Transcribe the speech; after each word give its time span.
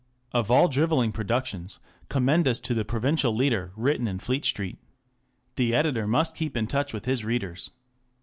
Of 0.31 0.49
all 0.49 0.67
drivelling 0.67 1.11
productions, 1.11 1.79
commend 2.09 2.47
us 2.47 2.57
to 2.61 2.73
the 2.73 2.83
provincial" 2.83 3.35
leader" 3.37 3.71
written 3.75 4.07
in 4.07 4.17
Fleet 4.17 4.45
Street. 4.45 4.79
The 5.57 5.75
editor 5.75 6.07
must 6.07 6.35
keep 6.37 6.55
touch 6.69 6.91
with 6.91 7.05
his 7.05 7.23
readers. 7.23 7.69